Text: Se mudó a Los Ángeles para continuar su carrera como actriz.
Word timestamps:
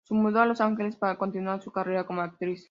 Se 0.03 0.13
mudó 0.15 0.41
a 0.41 0.45
Los 0.47 0.61
Ángeles 0.61 0.95
para 0.95 1.15
continuar 1.15 1.61
su 1.61 1.71
carrera 1.71 2.05
como 2.07 2.21
actriz. 2.21 2.59